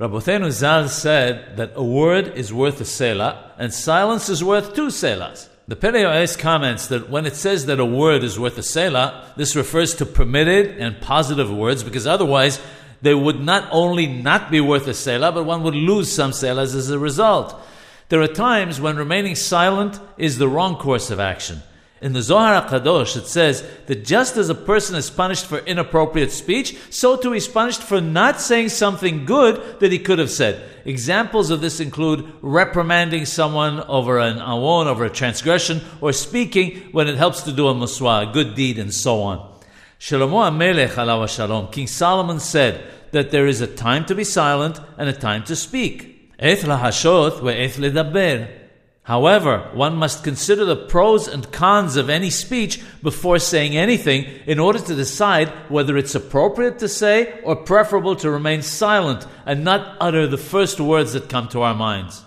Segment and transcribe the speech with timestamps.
[0.00, 4.88] Rabbeinu Zal said that a word is worth a selah and silence is worth two
[4.88, 5.48] selahs.
[5.68, 9.32] The Pele Yoetz comments that when it says that a word is worth a selah,
[9.36, 12.60] this refers to permitted and positive words because otherwise
[13.02, 16.74] they would not only not be worth a selah, but one would lose some selahs
[16.74, 17.54] as a result.
[18.08, 21.62] There are times when remaining silent is the wrong course of action.
[22.00, 26.32] In the Zohar HaKadosh, it says that just as a person is punished for inappropriate
[26.32, 30.62] speech, so too he's punished for not saying something good that he could have said.
[30.84, 37.08] Examples of this include reprimanding someone over an awon, over a transgression, or speaking when
[37.08, 39.38] it helps to do a muswa, a good deed, and so on.
[39.98, 44.78] Shlomo HaMelech, alav shalom, King Solomon said that there is a time to be silent
[44.98, 46.32] and a time to speak.
[46.38, 48.63] Et lahashot ve'et ledaber.
[49.04, 54.58] However, one must consider the pros and cons of any speech before saying anything in
[54.58, 59.98] order to decide whether it's appropriate to say or preferable to remain silent and not
[60.00, 62.22] utter the first words that come to our minds.